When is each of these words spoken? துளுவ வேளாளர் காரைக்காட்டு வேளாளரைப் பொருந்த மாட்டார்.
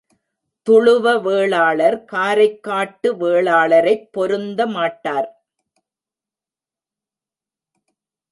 துளுவ 0.67 1.11
வேளாளர் 1.17 2.05
காரைக்காட்டு 2.11 3.09
வேளாளரைப் 3.17 4.07
பொருந்த 4.11 4.67
மாட்டார். 4.67 5.29